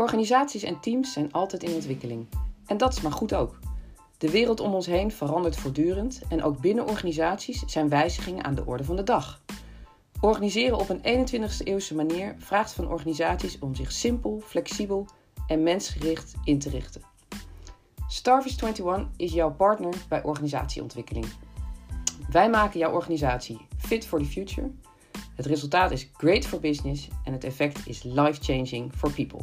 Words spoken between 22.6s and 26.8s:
jouw organisatie fit for the future. Het resultaat is great for